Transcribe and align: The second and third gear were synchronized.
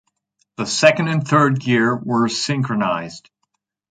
The 0.57 0.65
second 0.65 1.09
and 1.09 1.27
third 1.27 1.59
gear 1.59 1.95
were 1.95 2.27
synchronized. 2.27 3.29